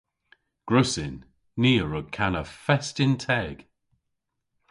Gwrussyn. 0.67 1.15
Ni 1.61 1.73
a 1.83 1.85
wrug 1.85 2.07
kana 2.17 2.43
fest 2.65 2.95
yn 3.05 3.13
teg. 3.25 3.57